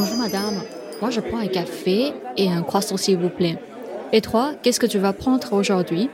[0.00, 0.54] Bonjour madame,
[1.00, 3.58] moi je prends un café et un croissant s'il vous plaît.
[4.12, 6.08] Et toi, qu'est-ce que tu vas prendre aujourd'hui?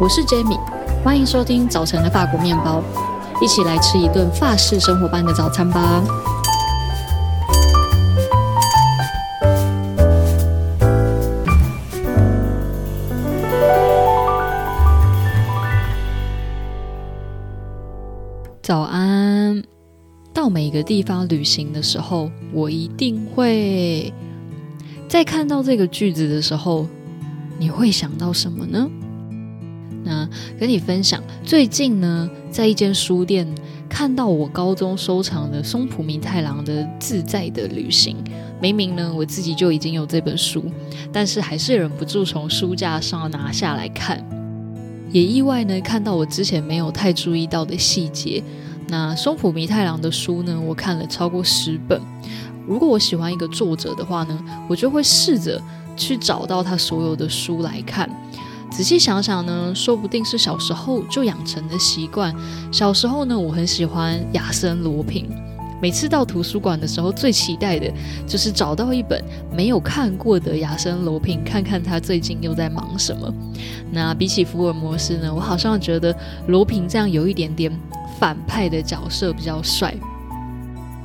[0.00, 0.60] 我是 Jamie，
[1.02, 2.80] 欢迎收听早晨的法国面包，
[3.42, 6.00] 一起来吃一顿法式生活般的早餐吧。
[18.62, 19.35] 早安！
[20.46, 24.12] 到每个地方旅行的时候，我一定会
[25.08, 26.86] 在看到这个句子的时候，
[27.58, 28.88] 你会想到什么呢？
[30.04, 33.44] 那跟你分享，最近呢，在一间书店
[33.88, 38.16] 看到我高中收藏的松浦弥太郎的《自在的旅行》。
[38.62, 40.62] 明明呢，我自己就已经有这本书，
[41.12, 44.24] 但是还是忍不住从书架上拿下来看。
[45.10, 48.40] 也意外呢，看到我之前没有太注意到的细节。
[48.88, 52.00] 那松浦弥太郎的书呢，我看了超过十本。
[52.66, 54.38] 如果我喜欢一个作者的话呢，
[54.68, 55.60] 我就会试着
[55.96, 58.08] 去找到他所有的书来看。
[58.70, 62.34] 仔细想想呢，说不定是小时候就养成的习惯。
[62.72, 65.28] 小时候呢，我很喜欢亚森罗平。
[65.80, 67.92] 每次到图书馆的时候，最期待的
[68.26, 73.32] 就是找到一本没有看过的亚森罗平，看看他最近又在忙什么。
[73.92, 76.14] 那比起福尔摩斯呢，我好像觉得
[76.48, 77.70] 罗平这样有一点点
[78.18, 79.94] 反派的角色比较帅。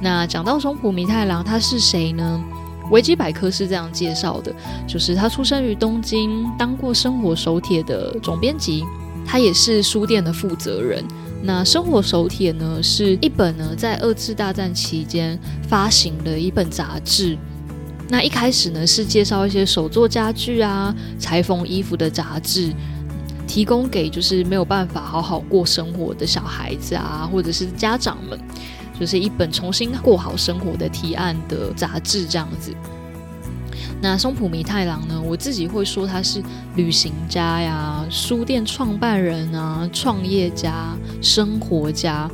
[0.00, 2.42] 那讲到松浦弥太郎，他是谁呢？
[2.90, 4.52] 维基百科是这样介绍的，
[4.86, 8.84] 就是他出生于东京，当过《生活手帖》的总编辑，
[9.24, 11.04] 他也是书店的负责人。
[11.42, 17.38] 那《生活手帖》呢，是一本呢在二次大战期间发行的一本杂志。
[18.08, 22.72] 那一开始呢是介绍一些手作家具啊、裁缝衣服的杂志，
[23.50, 28.38] 提供给就是没有办法好好过生活的小孩子啊，或者是家长们，
[28.98, 32.72] 就是一本重新过好生活的提案的杂志这样子。
[34.00, 35.20] 那松浦弥太郎呢？
[35.20, 36.40] 我自己会说他是
[36.76, 42.30] 旅行家呀，书店创办人啊，创业家，生活家。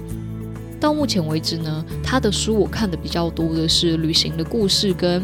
[0.79, 5.23] 到目前为止呢，他的书我看的比较多的是旅行的故事跟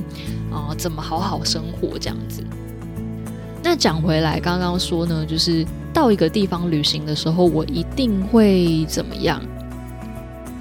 [0.50, 2.42] 啊、怎么好好生活这样子。
[3.62, 9.40] 那讲回来，刚刚说呢，就是到一个地方旅行的时候，我一定会怎么样？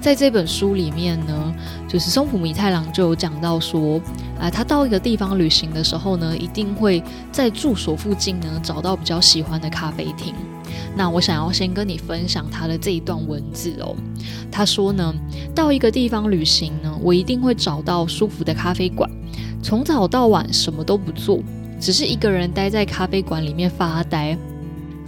[0.00, 1.54] 在这本书里面呢，
[1.88, 4.00] 就是松浦弥太郎就有讲到说，
[4.38, 7.00] 啊，他到一个地方旅行的时候呢，一定会
[7.30, 10.34] 在住所附近呢找到比较喜欢的咖啡厅。
[10.96, 13.94] 那我想要先跟你分享他的这一段文字哦。
[14.50, 15.14] 他说呢，
[15.54, 19.08] 到一个地方旅行呢，我一定会找到舒服的咖啡馆，
[19.62, 21.38] 从早到晚什么都不做，
[21.78, 24.36] 只是一个人待在咖啡馆里面发呆。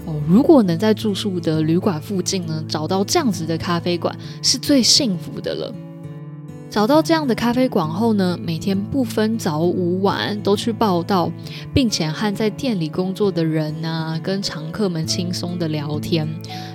[0.07, 5.75] 哦，如果能在住宿的旅馆附近呢，找到这样子的咖啡馆，是最幸福的了。
[6.69, 11.31] 找到这样的咖啡馆后呢，每天不分早午晚都去报到，
[11.73, 16.29] 并且和在店里工作的人啊，跟常客们轻松的聊天，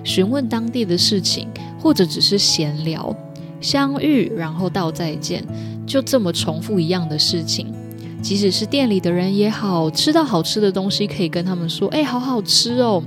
[0.05, 3.13] 询问当地的事情，或者只是闲聊，
[3.59, 5.45] 相遇然后道再见，
[5.85, 7.73] 就这么重复一样的事情。
[8.21, 13.01] 即使是店里的人也好，吃到好吃的东西可以跟他们说：“哎，好好吃哦！”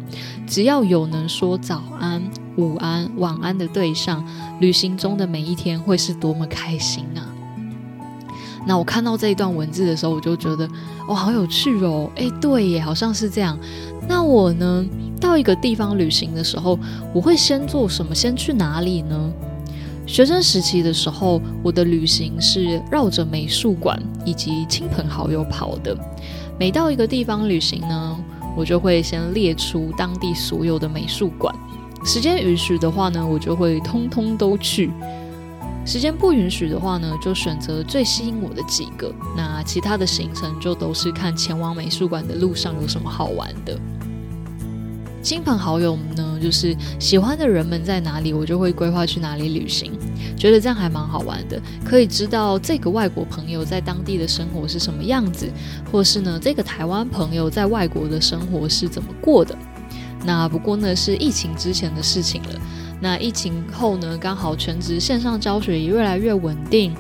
[0.49, 2.23] 只要有能说早安、
[2.57, 4.25] 午安、晚安的对象，
[4.61, 7.29] 旅行中的每一天会是多么开心啊！
[8.67, 10.69] 那我看到这一段文字的时候，我就觉得
[11.07, 12.11] 哦，好有趣哦！
[12.17, 13.59] 哎，对耶，好像是这样。
[14.09, 14.85] 那我呢，
[15.21, 16.79] 到一个地方旅行的时候，
[17.13, 18.15] 我会先做什么？
[18.15, 19.33] 先去哪里呢？
[20.13, 25.97] 学生时期的时候，我的旅行是绕着美术馆以及亲朋好友跑的。
[26.61, 28.19] 每到一个地方旅行呢，
[28.55, 31.55] 我就会先列出当地所有的美术馆。
[32.05, 34.91] 时间允许的话呢，我就会通通都去；
[35.87, 39.11] 时间不允许的话呢，就选择最吸引我的几个。
[39.35, 43.81] 那其他的行程就都是看前往美术馆的路上有什么好玩的。
[45.23, 49.93] 亲朋好友们呢，就是喜欢的人们在哪里，我就会规划去哪里旅行，
[50.37, 55.49] 觉得这样还蛮好玩的，可以知道这个外国朋友在当地的生活是什么样子，
[55.93, 59.57] 或是呢，这个台湾朋友在外国的生活是怎么过的。
[60.25, 62.61] 那不过呢，是疫情之前的事情了。
[63.01, 66.93] 那疫情后呢，刚好全职线上教学也越来越稳定，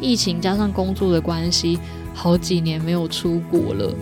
[0.00, 1.78] 疫情加上工作的关系，
[2.14, 3.94] 好几年没有出国了。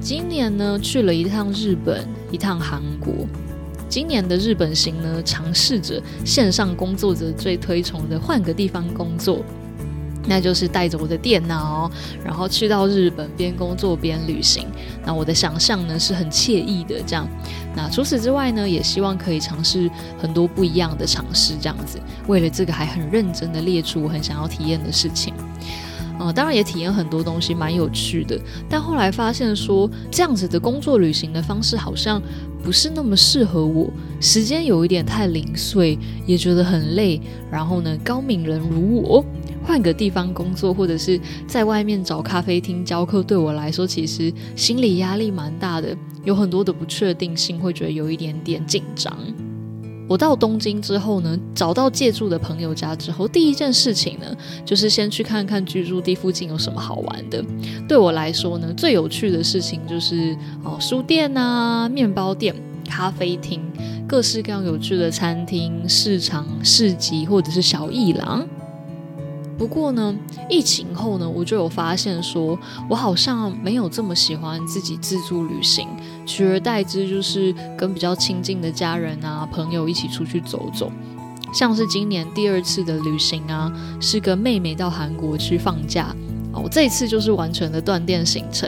[0.00, 3.12] 今年呢，去了一趟日本，一趟韩国。
[3.86, 9.44] 今年的日本行呢，尝试着线上工作者最推崇的换个地方工作。
[10.26, 11.90] 那就是带着我的电脑，
[12.24, 14.66] 然后去到日本边工作边旅行。
[15.04, 17.28] 那我的想象呢是很惬意的这样。
[17.76, 22.00] 那除此之外呢，也希望可以尝试很多不一样的尝试，这样子。
[22.26, 25.34] 为了这个，还很认真的列出我很想要体验的事情。
[26.20, 28.38] 呃，当然也体验很多东西，蛮有趣的。
[28.68, 32.20] 但后来发现说，这样子的工作旅行的方式好像
[32.62, 33.90] 不是那么适合我，
[34.20, 37.18] 时间有一点太零碎，也觉得很累。
[37.50, 39.24] 然后呢，高敏人如我。
[39.62, 49.16] 换个地方工作，或者是在外面找咖啡厅教课，对我来说其实心理压力蛮大的，有很多的不确定性，会觉得有一点点紧张。
[50.10, 54.26] 我到东京之后呢，找到借住的朋友家之后，第一件事情呢，
[54.64, 57.40] 就是先去看看居住地附近有什么好玩的。
[57.86, 62.52] 对我来说呢，最有趣的事情就是哦，书店啊、面包店、
[62.88, 63.62] 咖啡厅、
[64.08, 68.44] 各式各样有趣的餐厅、市场、市集或者是小艺廊。
[69.60, 70.16] 不过呢，
[70.48, 72.58] 疫情后呢，我就有发现说，
[72.88, 75.86] 我好像没有这么喜欢自己自助旅行，
[76.24, 80.90] 取而代之就是跟比较亲近的家人啊、朋友一起出去走走。
[81.52, 83.70] 像是今年第二次的旅行啊，
[84.00, 86.06] 是跟妹妹到韩国去放假
[86.54, 88.66] 哦，这次就是完全的断电行程，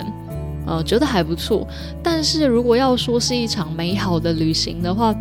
[0.66, 1.66] 呃，觉得还不错。
[2.02, 5.14] 但是如果要说是一场美好的旅行的话，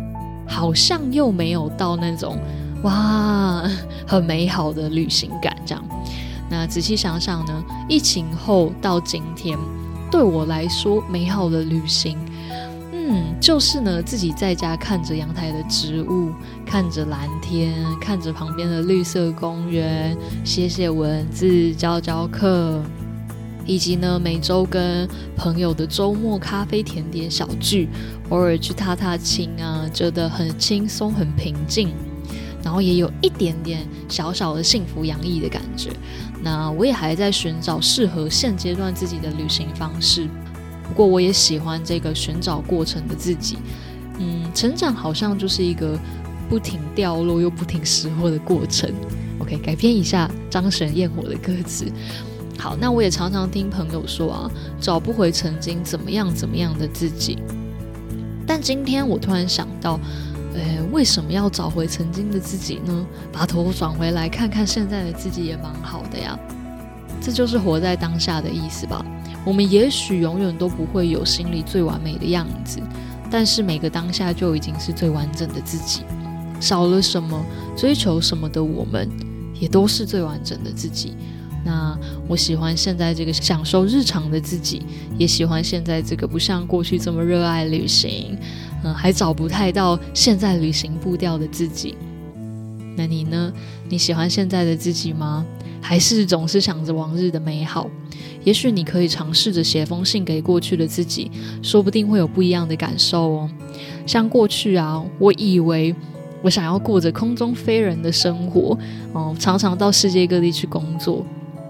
[0.46, 2.36] 好像又没有到那种。
[2.82, 3.62] 哇，
[4.06, 5.84] 很美好的旅行感，这样。
[6.50, 9.58] 那仔细想想呢，疫情后到今天，
[10.10, 12.18] 对我来说，美好的旅行，
[12.92, 16.30] 嗯，就是呢，自己在家看着阳台的植物，
[16.66, 22.82] 看着蓝天，看着旁边的绿色公园，写写文字，教教课，
[23.64, 27.88] 以及呢，每周跟朋友的周末咖啡甜点小聚，
[28.28, 31.94] 偶尔去踏踏青啊，觉得很轻松，很平静。
[32.64, 35.90] 然后也有一点点小小的幸福洋溢的感觉。
[36.42, 40.28] 那我也还在寻找适合现阶段自己的旅行方式。
[40.88, 43.58] 不过我也喜欢这个寻找过程的自己。
[44.18, 45.98] 嗯，成长好像就是一个
[46.48, 48.92] 不停掉落又不停拾获的过程。
[49.38, 51.86] OK，改编一下张悬焰火的歌词。
[52.58, 54.50] 好，那我也常常听朋友说啊，
[54.80, 57.38] 找不回曾经怎么样怎么样的自己。
[58.46, 59.98] 但今天我突然想到。
[60.54, 63.06] 诶，为什么要找回曾经的自己呢？
[63.32, 66.38] 把头转回来看看现在的自己也蛮好的呀。
[67.20, 69.04] 这就是活在当下的意思吧。
[69.44, 72.80] 我们也许永远都不会有心里最完美的样子，
[73.30, 76.02] 但是每个当下就已经是最完整的自己。
[76.60, 77.44] 少了什么，
[77.76, 79.08] 追求什么的我们，
[79.58, 81.16] 也都是最完整的自己。
[81.64, 81.96] 那
[82.28, 84.84] 我喜欢现在这个享受日常的自己，
[85.16, 88.36] 也喜欢现在这个不像过去这么热爱旅行，
[88.82, 91.94] 嗯，还找不太到现在旅行步调的自己。
[92.96, 93.52] 那你呢？
[93.88, 95.46] 你喜欢现在的自己吗？
[95.80, 97.88] 还是总是想着往日的美好？
[98.44, 101.30] 也许你可以尝试着写封信给过去的自己，
[101.62, 103.50] 说不定会有不一样的感受哦。
[104.06, 105.94] 像过去啊，我以为
[106.42, 108.76] 我想要过着空中飞人的生活，
[109.12, 111.24] 哦，常常到世界各地去工作。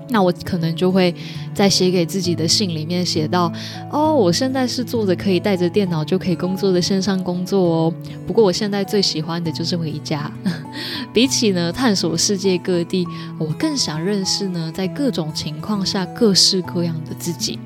[0.08, 1.14] 那我可能就会
[1.54, 3.52] 在写给自己的信里面写到，
[3.90, 7.94] 哦，我现在是做着可以带着电脑就可以工作的线上工作哦。
[8.26, 10.30] 不过我现在最喜欢的就是回家，
[11.12, 13.06] 比起呢探索世界各地，
[13.38, 17.58] 我更想认识呢在各种情况下各式各样的自己。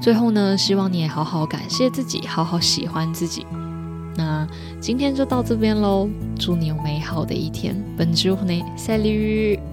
[0.00, 3.44] 最后呢，希望你也好好感谢自己，好好喜欢自己。
[4.16, 4.46] 那
[4.80, 6.08] 今天就到这边喽，
[6.38, 7.74] 祝你有美好的一天。
[7.96, 9.67] Bonne journée，salut。